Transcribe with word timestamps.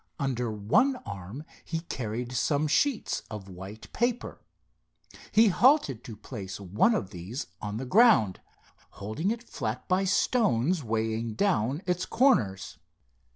Under 0.17 0.51
one 0.51 0.95
arm 1.05 1.43
he 1.63 1.81
carried 1.81 2.31
some 2.31 2.67
sheets 2.67 3.21
of 3.29 3.47
white 3.47 3.93
paper. 3.93 4.41
He 5.31 5.49
halted 5.49 6.03
to 6.05 6.15
place 6.15 6.59
one 6.59 6.95
of 6.95 7.11
these 7.11 7.45
on 7.61 7.77
the 7.77 7.85
ground, 7.85 8.39
holding 8.97 9.29
it 9.29 9.43
flat 9.43 9.87
by 9.87 10.05
stones 10.05 10.83
weighing 10.83 11.35
down 11.35 11.83
its 11.85 12.07
corners. 12.07 12.79